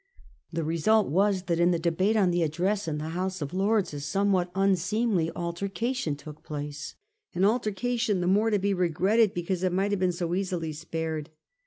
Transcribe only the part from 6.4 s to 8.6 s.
place, an altercation the more to